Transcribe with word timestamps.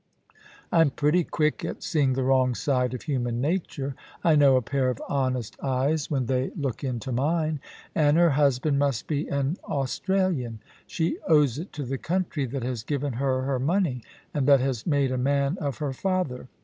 I'm 0.71 0.89
pretty 0.89 1.23
quick 1.23 1.63
at 1.63 1.83
seeing 1.83 2.13
the 2.13 2.23
wrong 2.23 2.55
side 2.55 2.95
of 2.95 3.03
human 3.03 3.39
nature. 3.39 3.93
I 4.23 4.35
know 4.35 4.55
a 4.55 4.61
pair 4.63 4.89
of 4.89 4.99
honest 5.07 5.61
eyes 5.63 6.09
when 6.09 6.25
they 6.25 6.45
HERCULES 6.45 6.55
AND 6.57 6.65
OMPHALE. 6.65 6.77
103 6.77 6.87
look 6.87 6.93
into 6.95 7.11
mine. 7.11 7.59
And 7.93 8.17
her 8.17 8.29
husband 8.31 8.79
must 8.79 9.05
be 9.05 9.27
an 9.27 9.57
Australian. 9.65 10.59
She 10.87 11.19
owes 11.27 11.59
it 11.59 11.71
to 11.73 11.83
the 11.83 11.99
country 11.99 12.47
that 12.47 12.63
has 12.63 12.81
given 12.81 13.13
her 13.13 13.43
her 13.43 13.59
money, 13.59 14.01
and 14.33 14.47
that 14.47 14.59
has 14.59 14.87
made 14.87 15.11
a 15.11 15.19
man 15.19 15.59
of 15.61 15.77
her 15.77 15.93
father. 15.93 16.47